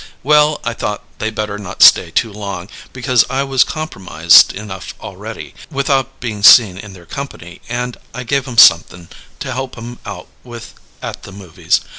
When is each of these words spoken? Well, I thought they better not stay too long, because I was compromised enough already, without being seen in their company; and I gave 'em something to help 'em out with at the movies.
Well, 0.23 0.59
I 0.63 0.73
thought 0.73 1.03
they 1.19 1.29
better 1.29 1.59
not 1.59 1.83
stay 1.83 2.09
too 2.09 2.33
long, 2.33 2.69
because 2.91 3.23
I 3.29 3.43
was 3.43 3.63
compromised 3.63 4.51
enough 4.51 4.95
already, 4.99 5.53
without 5.69 6.19
being 6.19 6.41
seen 6.41 6.79
in 6.79 6.93
their 6.93 7.05
company; 7.05 7.61
and 7.69 7.97
I 8.11 8.23
gave 8.23 8.47
'em 8.47 8.57
something 8.57 9.09
to 9.41 9.53
help 9.53 9.77
'em 9.77 9.99
out 10.03 10.25
with 10.43 10.73
at 11.03 11.21
the 11.21 11.31
movies. 11.31 11.81